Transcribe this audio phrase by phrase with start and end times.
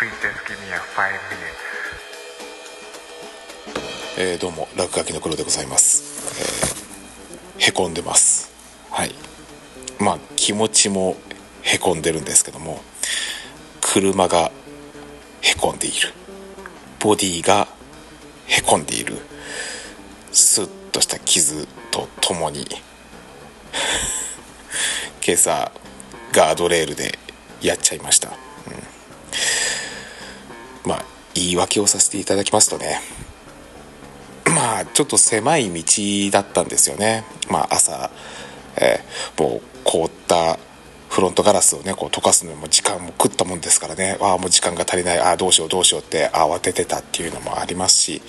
[0.00, 1.60] Please just give me a five minutes.
[4.16, 6.02] えーどうも落書きの黒でございます、
[7.58, 8.50] えーへこんでます。
[8.90, 9.14] はい。
[9.98, 11.18] まあ気持ちも
[11.60, 12.80] へこんでるんですけども
[13.82, 14.50] 車が
[15.42, 16.14] へこんでいる。
[16.98, 17.68] ボディが
[18.46, 19.18] へこんでいる。
[20.32, 22.64] スッとした傷とともに。
[25.22, 25.70] 今朝
[26.32, 27.18] ガードレールで
[27.60, 28.32] やっちゃいました、
[31.40, 33.00] 言い訳をさせていただきますとね
[34.44, 37.24] まあちょっと狭い道だったんですよね。
[37.50, 38.10] まあ朝、
[38.76, 40.58] えーもう凍った
[41.08, 44.18] フロントガラスをねこう溶かすのにも時間も食ったもんですからね。
[44.20, 45.18] ああもう時間が足りない。
[45.18, 48.22] ああどうしようどうしようって慌ててたっていうのもありますし、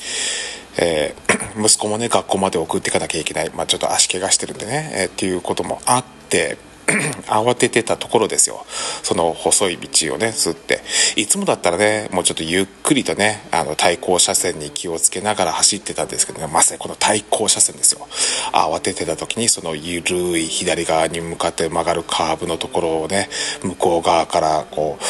[0.78, 6.58] えー息子もね学校まで送っていかなきゃいけない、まあ、ちょっと足怪我してるんでね、えーっていうこともあって
[7.28, 8.66] 慌ててたところですよ。
[9.04, 10.82] その細い道をねすって。
[11.16, 16.48] いつもだったらねもうちょっとゆっくりとねあの対向車線に気をつけながら走ってたんですけどね。
[16.48, 18.08] まさにこの対向車線ですよ。
[18.54, 23.30] 慌ててた時にその緩い左側に向かって曲がるカーブのところをね
[23.64, 25.04] 向こう側からこう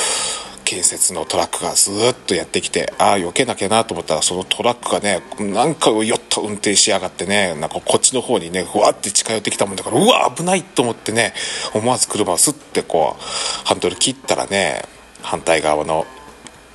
[0.71, 11.33] 建設のトラックがずっとやってきてああ避けなきゃなと思ったらそのトラックがねなんかよっと運転しやがってねなんかこっちの方にねふわって近寄ってきたもんだからうわ危ないと思ってね
[11.73, 14.83] 思わず車をスッてこうハンドル切ったらね
[15.21, 16.05] 反対側の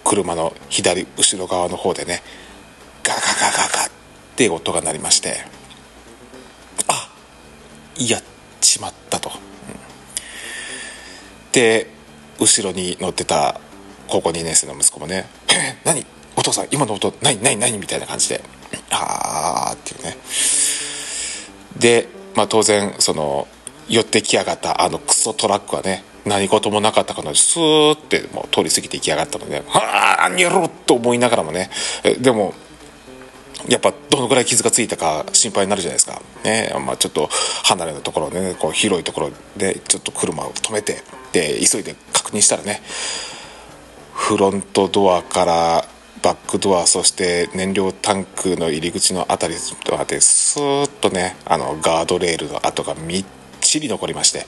[0.04, 2.20] 車の左後ろ側の方でね
[3.02, 3.90] ガガガガガっ
[4.36, 5.38] て音が鳴りまして
[6.86, 7.08] あ
[7.98, 8.22] やっ
[8.60, 9.30] ちまったと。
[11.52, 11.88] で
[12.38, 13.58] 後ろに乗ってた
[14.08, 16.04] 高校2年生の息子もね「え 何？
[16.36, 17.42] お父さん今の音何？
[17.42, 17.56] 何？
[17.56, 18.42] 何?」みたいな感じで
[18.90, 20.16] 「あー」っていうね
[21.78, 23.48] で、まあ、当然その
[23.88, 31.70] 寄ってきやがったあのクソトラックはね何事もなかったかのスーってもう通り過ぎていきやがったので「はあ何やろう!」と思いながらもね
[32.18, 32.54] でも
[33.68, 37.28] やっぱどのぐらい傷がついたか心配になるじゃないですか、ねまあ、ちょっと
[37.64, 42.82] 離れのところでねこう広いところでちょっと車を止めてで急いで確認したらね
[44.26, 45.84] フロントドアから
[46.20, 49.60] バックドアそして燃料タンクの入り口の辺り
[49.96, 53.24] までスーッとねあのガードレールの跡がみっ
[53.60, 54.38] ちり残りまして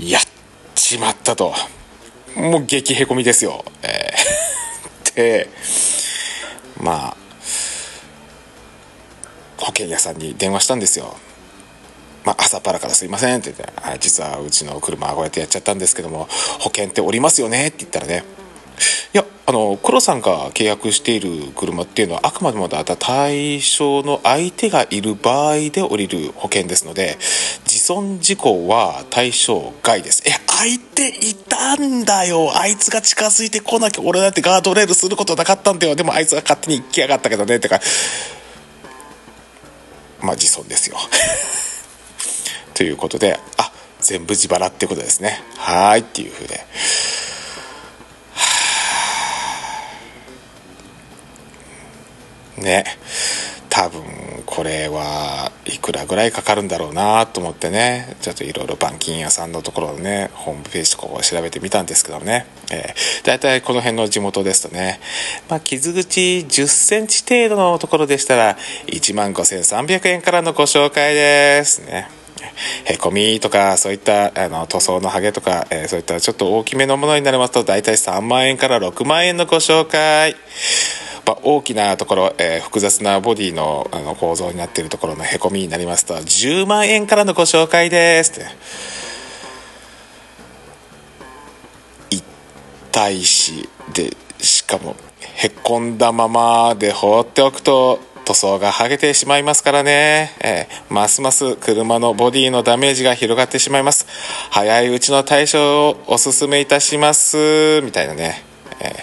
[0.00, 0.22] やっ
[0.74, 1.52] ちまったと。
[2.36, 5.50] もう激へこみですよ、えー で
[6.80, 7.16] まあ
[9.58, 11.18] 保険屋さんに電話したんですよ。
[12.24, 18.24] まあ、朝っぱらからすいませんって言って「はい実はうちの車はこうやってやっちゃったんですけども保険っておりますよね」って言ったらね。
[19.12, 27.16] いやあの黒さんが契約している車っていうのはあくまでもだ対象の相手がいる場合で降りる保険ですので
[27.64, 30.22] 自損事故は対象外です。
[30.26, 32.52] え相手いたんだよ。
[32.56, 35.94] あいつが近づいてこなきゃ俺だってガードレールすることなかったんだよ。
[35.94, 37.80] でもあいつが勝手に行きやがったけどねってか。
[40.20, 40.96] まあ自損ですよ。
[42.74, 45.40] ということであ全部自腹ってことですね。
[45.56, 46.60] はいっていうふうで
[52.58, 52.84] ね。
[53.74, 54.04] 多分
[54.46, 58.16] これはいくらぐらいかかるんだろうなと思ってね。
[58.20, 65.00] ちょっといろいろ板金屋さんのところのねホームページとかを調べてみたんですけどね、えー、大体この辺の地元ですとね、
[65.48, 68.56] まあ、傷口1 0センチ程度のところでしたら
[68.86, 71.80] 1万5300円からのご紹介です。
[71.84, 72.23] ね。
[72.84, 80.36] へこみとかそういったあの塗装のハゲとか、えーそういったちょっと大きめのものになりますと大体3万円から6万円のご紹介。
[81.26, 88.46] ま大きなところ、えー複雑なボディのあの構造になっているところのへこみになりますと10万円からのご紹介ですって。
[92.10, 94.94] 痛いしでしかも
[95.34, 104.06] へこんだままで放っておくと塗装が剥げてしまいますからね、えーますます車のボディのダメージが広がってしまいます。
[104.50, 107.80] 早いうちの対処をおすすめいたします。
[107.82, 108.42] みたいなね、
[108.80, 108.94] えー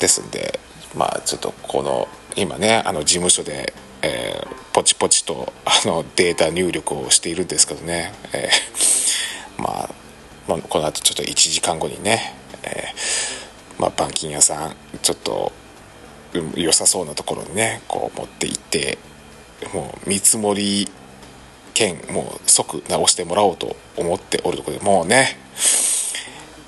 [0.00, 0.60] ですんで
[0.96, 3.72] まあちょっとこの今ねあの事務所で、
[4.02, 9.90] えーポチポチとあのデータ入力をしているんですけどね、えーまあ
[10.68, 15.52] この後ちょっと1時間後にね、えーまあ、板金屋さんちょっと
[16.54, 18.98] 良さそうなところにねこう持って行って
[19.74, 20.88] もう見積もり
[21.74, 25.38] 兼もう即直してもらおうと思っておるところでもうね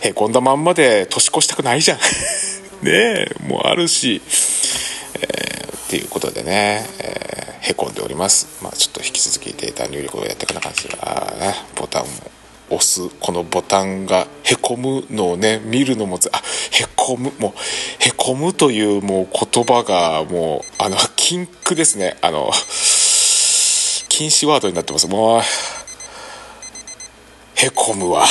[0.00, 1.98] へこんだまんまで年越したくないじゃん。
[2.82, 4.22] ねえもうあるし、
[5.20, 8.46] えーっていうことでね、えーへこんでおります。
[8.62, 12.08] まあちょっと引き続きデータ入力をやっていかな感じであーねボタンも
[12.70, 17.52] 押すこのボタンがへこむのをね見るのもあへこむもう
[17.98, 22.16] へこむというもう言葉がもうあの禁句ですね。
[22.22, 22.50] あの
[24.08, 25.08] 禁止ワードになってます。
[25.08, 25.40] もう
[27.56, 28.24] へこむわ。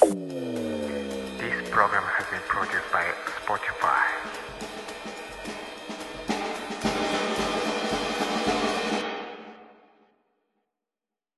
[0.00, 3.04] This program has been produced by
[3.46, 4.43] Spotify.